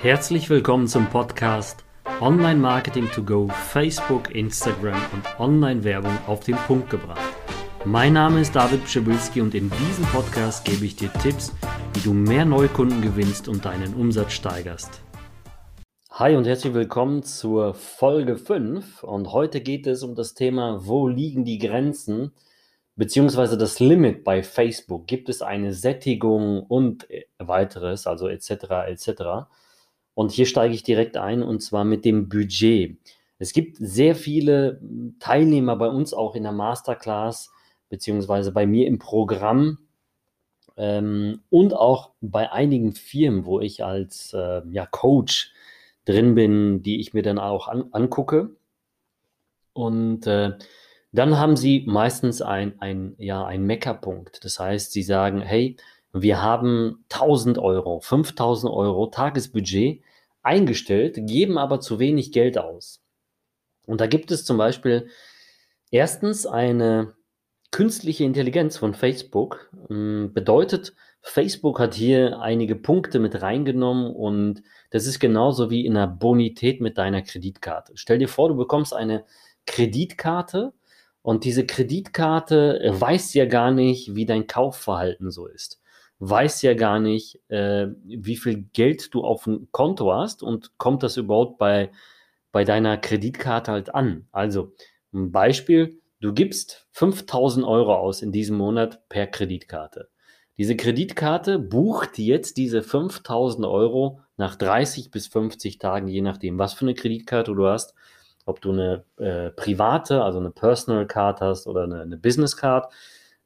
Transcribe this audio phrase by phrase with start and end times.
[0.00, 1.84] Herzlich willkommen zum Podcast
[2.20, 7.34] Online Marketing to Go, Facebook, Instagram und Online-Werbung auf den Punkt gebracht.
[7.84, 11.52] Mein Name ist David Pschibilski und in diesem Podcast gebe ich dir Tipps,
[11.94, 15.02] wie du mehr Neukunden gewinnst und deinen Umsatz steigerst.
[16.12, 21.08] Hi und herzlich willkommen zur Folge 5 und heute geht es um das Thema, wo
[21.08, 22.30] liegen die Grenzen
[22.94, 25.08] beziehungsweise das Limit bei Facebook.
[25.08, 27.08] Gibt es eine Sättigung und
[27.38, 28.50] weiteres, also etc.
[28.86, 29.48] etc.
[30.18, 32.98] Und hier steige ich direkt ein und zwar mit dem Budget.
[33.38, 34.80] Es gibt sehr viele
[35.20, 37.52] Teilnehmer bei uns auch in der Masterclass,
[37.88, 39.78] beziehungsweise bei mir im Programm
[40.76, 45.52] ähm, und auch bei einigen Firmen, wo ich als äh, ja, Coach
[46.04, 48.56] drin bin, die ich mir dann auch an, angucke.
[49.72, 50.58] Und äh,
[51.12, 54.44] dann haben sie meistens ein, ein, ja, ein Meckerpunkt.
[54.44, 55.76] Das heißt, sie sagen, hey,
[56.22, 60.02] wir haben 1000 Euro, 5000 Euro Tagesbudget
[60.42, 63.02] eingestellt, geben aber zu wenig Geld aus.
[63.86, 65.08] Und da gibt es zum Beispiel
[65.90, 67.14] erstens eine
[67.70, 69.70] künstliche Intelligenz von Facebook.
[69.88, 75.94] Hm, bedeutet, Facebook hat hier einige Punkte mit reingenommen und das ist genauso wie in
[75.94, 77.92] der Bonität mit deiner Kreditkarte.
[77.96, 79.24] Stell dir vor, du bekommst eine
[79.66, 80.72] Kreditkarte
[81.22, 85.80] und diese Kreditkarte weiß ja gar nicht, wie dein Kaufverhalten so ist
[86.20, 91.02] weiß ja gar nicht, äh, wie viel Geld du auf dem Konto hast und kommt
[91.02, 91.90] das überhaupt bei,
[92.52, 94.26] bei deiner Kreditkarte halt an.
[94.32, 94.72] Also
[95.12, 100.08] ein Beispiel, du gibst 5000 Euro aus in diesem Monat per Kreditkarte.
[100.58, 106.74] Diese Kreditkarte bucht jetzt diese 5000 Euro nach 30 bis 50 Tagen, je nachdem, was
[106.74, 107.94] für eine Kreditkarte du hast,
[108.44, 112.92] ob du eine äh, private, also eine Personal Card hast oder eine, eine Business Card.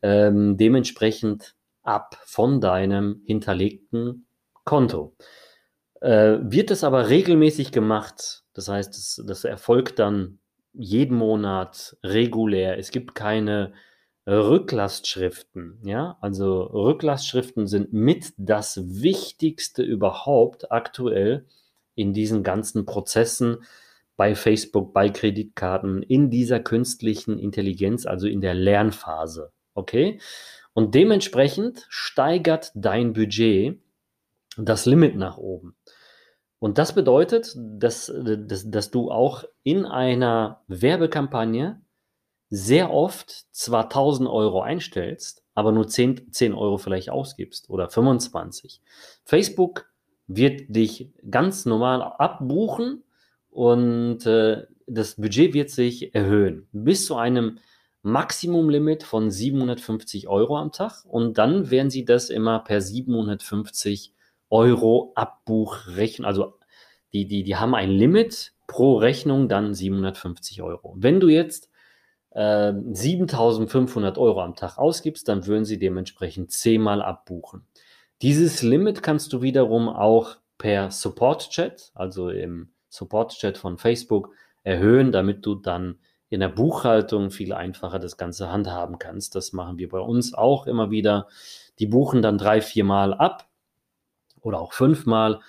[0.00, 4.27] Ähm, dementsprechend ab von deinem hinterlegten
[4.64, 5.14] Konto.
[6.00, 10.38] Äh, wird es aber regelmäßig gemacht, das heißt, das, das erfolgt dann
[10.72, 12.78] jeden Monat regulär.
[12.78, 13.72] Es gibt keine
[14.27, 21.47] Rücklastschriften, ja, also Rücklastschriften sind mit das Wichtigste überhaupt aktuell
[21.94, 23.64] in diesen ganzen Prozessen
[24.16, 29.50] bei Facebook, bei Kreditkarten, in dieser künstlichen Intelligenz, also in der Lernphase.
[29.75, 30.20] Okay?
[30.75, 33.78] Und dementsprechend steigert dein Budget
[34.56, 35.77] das Limit nach oben.
[36.59, 41.81] Und das bedeutet, dass, dass, dass du auch in einer Werbekampagne
[42.50, 48.81] sehr oft zwar 1000 Euro einstellst, aber nur 10, 10 Euro vielleicht ausgibst oder 25.
[49.25, 49.91] Facebook
[50.27, 53.03] wird dich ganz normal abbuchen
[53.50, 57.59] und äh, das Budget wird sich erhöhen bis zu einem
[58.02, 64.12] Maximumlimit von 750 Euro am Tag und dann werden Sie das immer per 750
[64.50, 66.26] Euro Abbuchrechnen.
[66.26, 66.58] Also
[67.12, 70.94] die, die, die haben ein Limit pro Rechnung dann 750 Euro.
[70.98, 71.70] Wenn du jetzt
[72.30, 77.66] äh, 7500 Euro am Tag ausgibst, dann würden sie dementsprechend zehnmal abbuchen.
[78.22, 84.30] Dieses Limit kannst du wiederum auch per Support-Chat, also im Support-Chat von Facebook,
[84.62, 85.98] erhöhen, damit du dann
[86.32, 89.34] in der Buchhaltung viel einfacher das Ganze handhaben kannst.
[89.34, 91.28] Das machen wir bei uns auch immer wieder.
[91.78, 93.50] Die buchen dann drei, viermal ab
[94.41, 95.41] oder auch fünfmal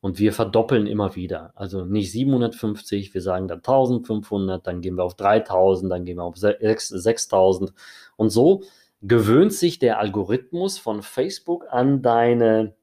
[0.00, 1.52] und wir verdoppeln immer wieder.
[1.54, 6.24] Also nicht 750, wir sagen dann 1500, dann gehen wir auf 3000, dann gehen wir
[6.24, 7.72] auf 6000
[8.16, 8.64] und so
[9.00, 12.74] gewöhnt sich der Algorithmus von Facebook an deine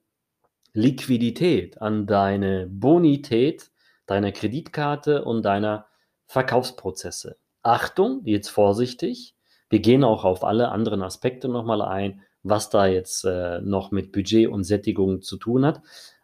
[0.71, 3.69] Liquidität, an deine Bonität
[4.05, 5.87] deiner Kreditkarte und deiner
[6.25, 7.37] Verkaufsprozesse.
[7.69, 9.35] Achtung, jetzt vorsichtig.
[9.69, 14.11] Wir gehen auch auf alle anderen Aspekte nochmal ein, was da jetzt äh, noch mit
[14.11, 15.81] Budget und Sättigung zu tun hat.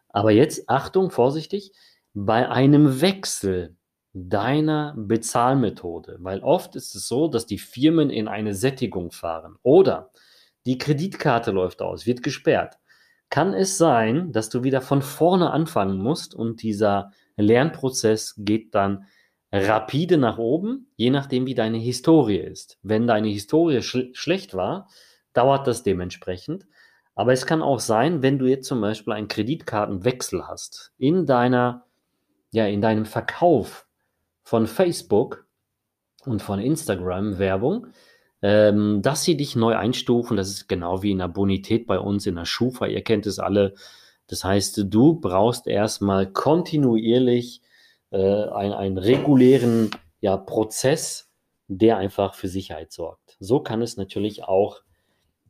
[0.08, 1.70] Aber jetzt Achtung, vorsichtig,
[2.14, 3.76] bei einem Wechsel
[4.12, 10.10] deiner Bezahlmethode, weil oft ist es so, dass die Firmen in eine Sättigung fahren oder
[10.64, 12.78] die Kreditkarte läuft aus, wird gesperrt,
[13.30, 19.04] kann es sein, dass du wieder von vorne anfangen musst und dieser Lernprozess geht dann
[19.52, 22.78] rapide nach oben, je nachdem, wie deine Historie ist.
[22.82, 24.88] Wenn deine Historie sch schlecht war,
[25.32, 26.66] dauert das dementsprechend.
[27.14, 31.86] Aber es kann auch sein, wenn du jetzt zum Beispiel einen Kreditkartenwechsel hast in deiner,
[32.52, 33.86] ja, in deinem Verkauf
[34.42, 35.46] von Facebook
[36.26, 37.88] und von Instagram Werbung,
[38.42, 40.36] ähm, dass sie dich neu einstufen.
[40.36, 42.86] Das ist genau wie in der Bonität bei uns in der Schufa.
[42.86, 43.74] Ihr kennt es alle.
[44.26, 47.62] Das heißt, du brauchst erstmal kontinuierlich
[48.16, 49.90] äh, ein, einen regulären
[50.20, 51.30] ja, Prozess,
[51.68, 53.36] der einfach für Sicherheit sorgt.
[53.40, 54.80] So kann es natürlich auch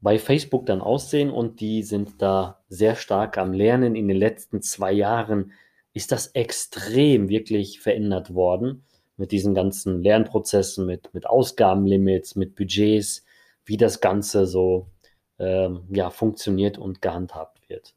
[0.01, 3.95] bei Facebook dann aussehen und die sind da sehr stark am Lernen.
[3.95, 5.53] In den letzten zwei Jahren
[5.93, 8.85] ist das extrem wirklich verändert worden
[9.17, 13.25] mit diesen ganzen Lernprozessen, mit, mit Ausgabenlimits, mit Budgets,
[13.65, 14.89] wie das Ganze so
[15.39, 17.95] ähm, ja, funktioniert und gehandhabt wird.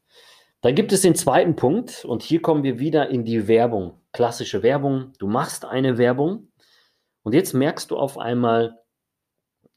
[0.62, 3.94] Dann gibt es den zweiten Punkt und hier kommen wir wieder in die Werbung.
[4.12, 5.12] Klassische Werbung.
[5.18, 6.48] Du machst eine Werbung
[7.22, 8.78] und jetzt merkst du auf einmal,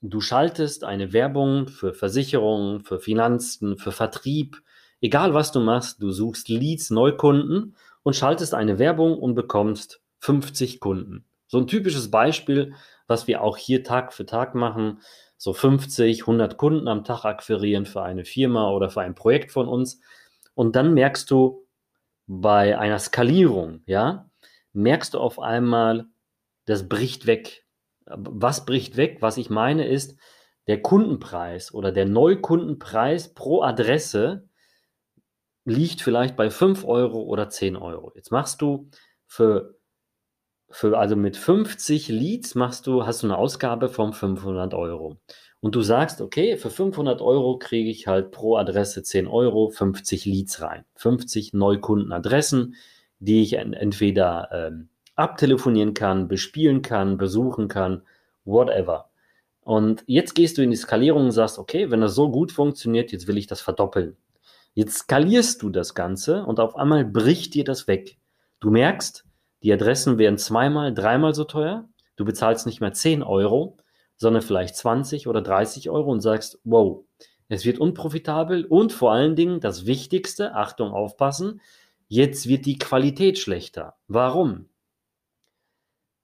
[0.01, 4.61] du schaltest eine Werbung für Versicherungen, für Finanzen, für Vertrieb,
[4.99, 10.81] egal was du machst, du suchst Leads, Neukunden und schaltest eine Werbung und bekommst 50
[10.81, 11.23] Kunden.
[11.47, 12.73] So ein typisches Beispiel,
[13.07, 14.99] was wir auch hier Tag für Tag machen,
[15.37, 19.67] so 50, 100 Kunden am Tag akquirieren für eine Firma oder für ein Projekt von
[19.69, 20.01] uns.
[20.55, 21.67] Und dann merkst du
[22.27, 24.29] bei einer Skalierung, ja,
[24.73, 26.05] merkst du auf einmal,
[26.65, 27.65] das bricht weg.
[28.05, 29.17] Was bricht weg?
[29.21, 30.17] Was ich meine ist,
[30.67, 34.47] der Kundenpreis oder der Neukundenpreis pro Adresse
[35.65, 38.11] liegt vielleicht bei 5 Euro oder 10 Euro.
[38.15, 38.89] Jetzt machst du
[39.25, 39.75] für,
[40.69, 45.19] für also mit 50 Leads machst du, hast du eine Ausgabe von 500 Euro
[45.63, 50.25] und du sagst, okay, für 500 Euro kriege ich halt pro Adresse 10 Euro, 50
[50.25, 50.83] Leads rein.
[50.95, 52.75] 50 Neukundenadressen,
[53.19, 58.01] die ich entweder ähm, abtelefonieren kann, bespielen kann, besuchen kann,
[58.43, 59.09] whatever.
[59.61, 63.13] Und jetzt gehst du in die Skalierung und sagst, okay, wenn das so gut funktioniert,
[63.13, 64.17] jetzt will ich das verdoppeln.
[64.73, 68.17] Jetzt skalierst du das Ganze und auf einmal bricht dir das weg.
[68.59, 69.23] Du merkst,
[69.63, 71.87] die Adressen werden zweimal, dreimal so teuer.
[72.17, 73.77] Du bezahlst nicht mehr 10 Euro,
[74.23, 77.05] sondern vielleicht 20 oder 30 Euro und sagst, wow,
[77.49, 81.61] es wird unprofitabel und vor allen Dingen das Wichtigste, Achtung, aufpassen,
[82.07, 83.95] jetzt wird die Qualität schlechter.
[84.07, 84.69] Warum?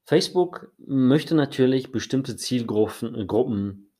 [0.05, 3.91] Facebook möchte natürlich bestimmte Zielgruppen Gruppen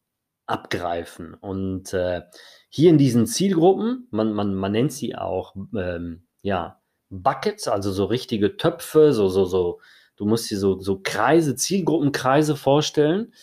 [0.48, 2.24] abgreifen und äh,
[2.70, 8.06] hier in diesen Zielgruppen, man, man, man nennt sie auch ähm, ja, Buckets, also so
[8.06, 9.80] richtige Töpfe, so, so, so,
[10.16, 13.34] du musst dir so, so Kreise, Zielgruppenkreise vorstellen.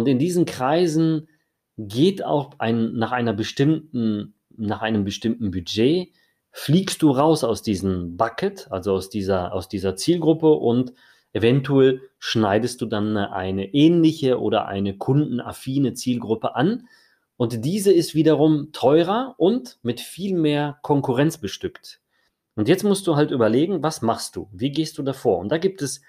[0.00, 1.28] Und in diesen Kreisen
[1.76, 6.08] geht auch ein, nach einer bestimmten, nach einem bestimmten Budget,
[6.52, 10.94] fliegst du raus aus diesem Bucket, also aus dieser, aus dieser Zielgruppe und
[11.34, 16.88] eventuell schneidest du dann eine ähnliche oder eine kundenaffine Zielgruppe an.
[17.36, 22.00] Und diese ist wiederum teurer und mit viel mehr Konkurrenz bestückt.
[22.54, 24.48] Und jetzt musst du halt überlegen, was machst du?
[24.50, 25.36] Wie gehst du davor?
[25.40, 26.00] Und da gibt es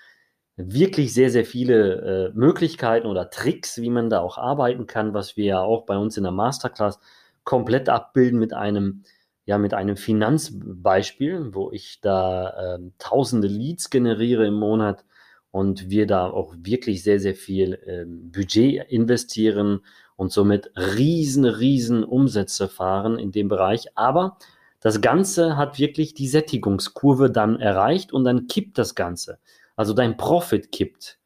[0.57, 5.37] wirklich sehr, sehr viele äh, Möglichkeiten oder Tricks, wie man da auch arbeiten kann, was
[5.37, 6.99] wir ja auch bei uns in der Masterclass
[7.43, 9.03] komplett abbilden mit einem,
[9.45, 15.05] ja, mit einem Finanzbeispiel, wo ich da äh, tausende Leads generiere im Monat
[15.51, 19.81] und wir da auch wirklich sehr, sehr viel äh, Budget investieren
[20.15, 23.87] und somit riesen, riesen Umsätze fahren in dem Bereich.
[23.95, 24.37] Aber
[24.79, 29.39] das Ganze hat wirklich die Sättigungskurve dann erreicht und dann kippt das Ganze.
[29.81, 31.17] Also dein Profit kippt.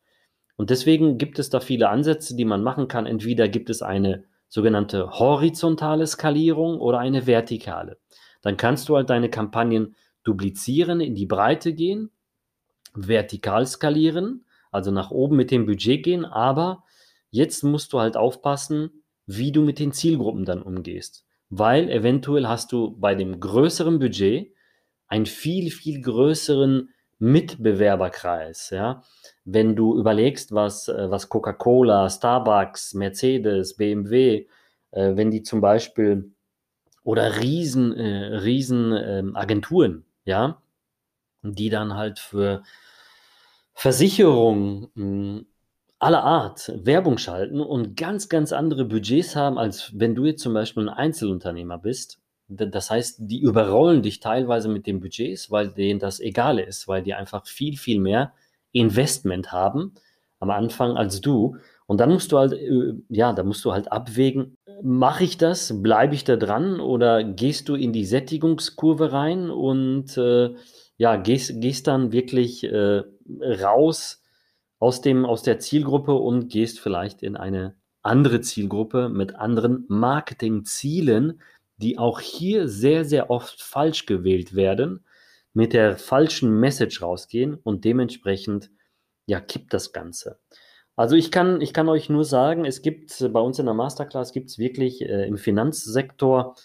[0.56, 3.06] Und deswegen gibt es da viele Ansätze, die man machen kann.
[3.06, 7.98] Entweder gibt es eine sogenannte horizontale Skalierung oder eine vertikale.
[8.42, 12.12] Dann kannst du halt deine Kampagnen duplizieren, in die Breite gehen,
[12.94, 16.86] vertikal skalieren, also nach oben mit dem Budget gehen, aber
[17.32, 21.26] jetzt musst du halt aufpassen, wie du mit den Zielgruppen dann umgehst.
[21.50, 24.54] Weil eventuell hast du bei dem größeren Budget
[25.08, 29.04] einen viel, viel größeren Mitbewerberkreis, ja.
[29.46, 34.48] Wenn du überlegst, was, äh, was Coca-Cola, Starbucks, Mercedes, BMW,
[34.92, 36.32] äh, wenn die zum Beispiel
[37.04, 40.62] oder riesen, äh, riesen ähm, Agenturen, ja,
[41.44, 42.64] die dann halt für
[43.74, 45.46] Versicherungen hm,
[46.00, 50.54] aller Art Werbung schalten und ganz, ganz andere Budgets haben, als wenn du jetzt zum
[50.54, 56.00] Beispiel ein Einzelunternehmer bist das heißt, die überrollen dich teilweise mit den Budgets, weil denen
[56.00, 58.34] das egal ist, weil die einfach viel, viel mehr
[58.72, 59.94] Investment haben
[60.40, 61.58] am Anfang als du.
[61.88, 65.82] Und dann musst du halt, äh, ja, da musst du halt abwägen, mache ich das,
[65.82, 70.54] bleibe ich da dran oder gehst du in die Sättigungskurve rein und äh,
[70.98, 73.04] ja, gehst, gehst dann wirklich äh,
[73.42, 74.24] raus
[74.80, 81.42] aus, dem, aus der Zielgruppe und gehst vielleicht in eine andere Zielgruppe mit anderen Marketingzielen,
[81.78, 85.06] die auch hier sehr, sehr oft falsch gewählt werden,
[85.54, 88.72] mit der falschen Message rausgehen und dementsprechend,
[89.26, 90.40] ja, kippt das Ganze.
[90.96, 94.32] Also ich kann, ich kann euch nur sagen, es gibt bei uns in der Masterclass
[94.32, 96.56] gibt es wirklich äh, im Finanzsektor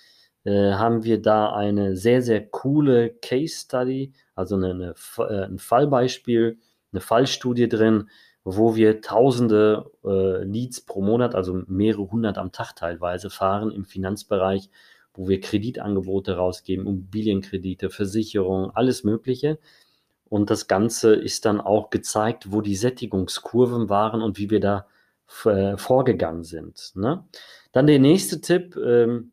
[0.44, 5.58] äh, haben wir da eine sehr, sehr coole Case Study, also eine, eine, äh, ein
[5.58, 6.58] Fallbeispiel,
[6.92, 8.08] eine Fallstudie drin,
[8.44, 13.84] wo wir tausende äh, Leads pro Monat, also mehrere hundert am Tag teilweise fahren im
[13.84, 14.70] Finanzbereich
[15.14, 19.58] wo wir Kreditangebote rausgeben, Immobilienkredite, Versicherungen, alles Mögliche.
[20.28, 24.86] Und das Ganze ist dann auch gezeigt, wo die Sättigungskurven waren und wie wir da
[25.44, 26.92] äh, vorgegangen sind.
[26.94, 27.24] Ne?
[27.72, 29.32] Dann der nächste Tipp, ähm,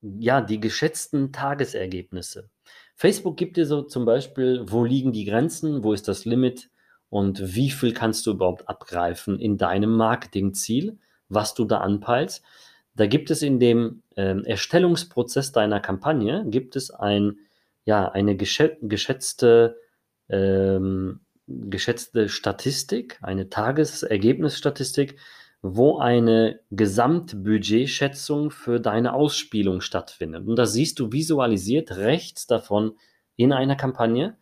[0.00, 2.50] ja, die geschätzten Tagesergebnisse.
[2.94, 6.70] Facebook gibt dir so zum Beispiel, wo liegen die Grenzen, wo ist das Limit
[7.08, 12.44] und wie viel kannst du überhaupt abgreifen in deinem Marketingziel, was du da anpeilst.
[12.96, 17.38] Da gibt es in dem äh, Erstellungsprozess deiner Kampagne, gibt es ein,
[17.84, 19.80] ja, eine geschätzte,
[20.28, 25.16] ähm, geschätzte Statistik, eine Tagesergebnisstatistik,
[25.60, 30.46] wo eine Gesamtbudgetschätzung für deine Ausspielung stattfindet.
[30.46, 32.96] Und das siehst du visualisiert rechts davon
[33.36, 34.36] in einer Kampagne.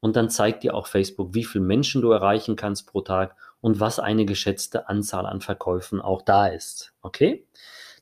[0.00, 3.80] Und dann zeigt dir auch Facebook, wie viele Menschen du erreichen kannst pro Tag und
[3.80, 6.92] was eine geschätzte Anzahl an Verkäufen auch da ist.
[7.02, 7.46] Okay?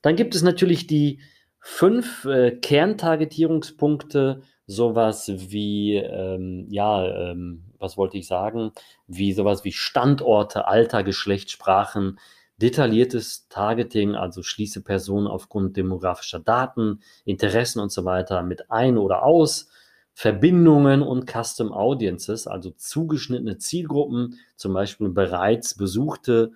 [0.07, 1.19] Dann gibt es natürlich die
[1.59, 8.71] fünf äh, Kerntargetierungspunkte, sowas wie, ähm, ja, ähm, was wollte ich sagen,
[9.09, 12.21] wie sowas wie Standorte, Alter, Geschlecht, Sprachen,
[12.59, 19.25] detailliertes Targeting, also schließe Personen aufgrund demografischer Daten, Interessen und so weiter mit ein oder
[19.25, 19.69] aus,
[20.15, 26.53] Verbindungen und Custom Audiences, also zugeschnittene Zielgruppen, zum Beispiel bereits besuchte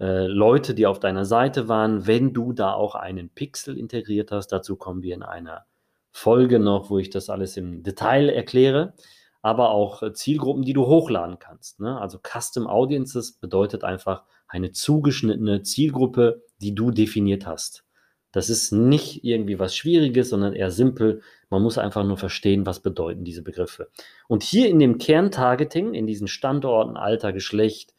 [0.00, 4.48] äh, Leute, die auf deiner Seite waren, wenn du da auch einen Pixel integriert hast.
[4.48, 5.66] Dazu kommen wir in einer
[6.12, 8.94] Folge noch, wo ich das alles im Detail erkläre
[9.42, 11.80] aber auch äh, Zielgruppen, die du hochladen kannst.
[11.80, 12.00] Ne?
[12.00, 17.84] Also Custom Audiences bedeutet einfach eine zugeschnittene Zielgruppe, die du definiert hast.
[18.32, 21.22] Das ist nicht irgendwie was Schwieriges, sondern eher simpel.
[21.48, 23.88] Man muss einfach nur verstehen, was bedeuten diese Begriffe.
[24.26, 27.94] Und hier in dem Kerntargeting, in diesen Standorten, Alter, Geschlecht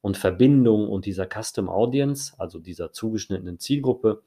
[0.00, 4.22] und Verbindung und dieser Custom Audience, also dieser zugeschnittenen Zielgruppe,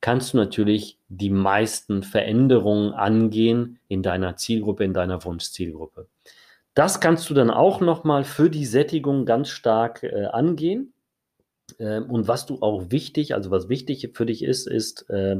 [0.00, 6.08] kannst du natürlich die meisten Veränderungen angehen in deiner Zielgruppe, in deiner Wunschzielgruppe.
[6.74, 10.92] Das kannst du dann auch nochmal für die Sättigung ganz stark äh, angehen.
[11.78, 15.36] Ähm, und was du auch wichtig, also was wichtig für dich ist, ist, äh,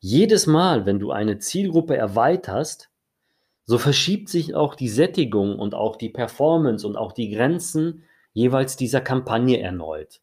[0.00, 2.90] jedes Mal, wenn du eine Zielgruppe erweiterst,
[3.64, 8.02] so verschiebt sich auch die Sättigung und auch die Performance und auch die Grenzen
[8.32, 10.20] jeweils dieser Kampagne erneut.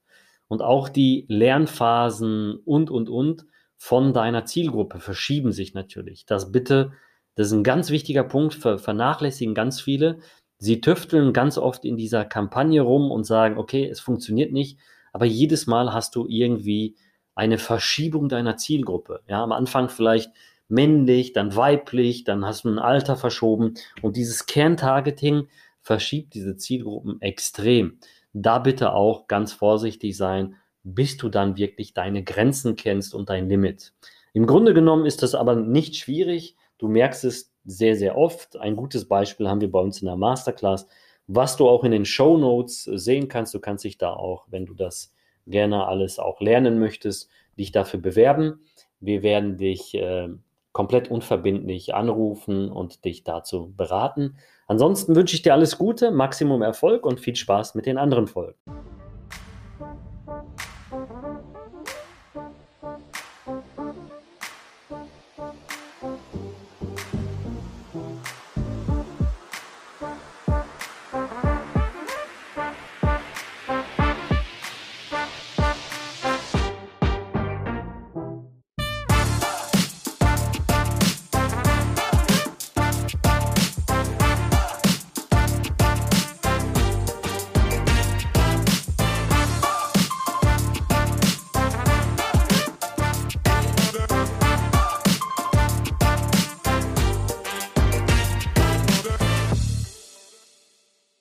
[0.48, 3.46] Und auch die Lernphasen und, und, und
[3.78, 6.25] von deiner Zielgruppe verschieben sich natürlich.
[6.25, 6.92] Das bitte,
[7.36, 10.20] das ist ein ganz wichtiger Punkt, vernachlässigen ganz viele.
[10.58, 14.80] Sie tüfteln ganz oft in dieser Kampagne rum und sagen, okay, es funktioniert nicht,
[15.13, 16.98] aber jedes Mal hast du irgendwie
[17.36, 19.22] eine Verschiebung deiner Zielgruppe.
[19.28, 20.32] Ja, am Anfang vielleicht
[20.68, 25.48] männlich, dann weiblich, dann hast du ein Alter verschoben und dieses Kerntargeting
[25.89, 27.98] verschiebt diese Zielgruppen extrem.
[28.31, 30.53] Da bitte auch ganz vorsichtig sein,
[30.84, 33.96] bis du dann wirklich deine Grenzen kennst und dein Limit.
[34.34, 36.55] Im Grunde genommen ist das aber nicht schwierig.
[36.77, 38.55] Du merkst es sehr, sehr oft.
[38.58, 40.86] Ein gutes Beispiel haben wir bei uns in der Masterclass,
[41.25, 43.55] was du auch in den Show Notes sehen kannst.
[43.55, 45.12] Du kannst dich da auch, wenn du das
[45.48, 48.63] gerne alles auch lernen möchtest, dich dafür bewerben.
[49.00, 50.29] Wir werden dich äh,
[50.79, 54.38] komplett unverbindlich anrufen und dich dazu beraten.
[54.65, 58.57] Ansonsten wünsche ich dir alles Gute, Maximum Erfolg und viel Spaß mit den anderen Folgen.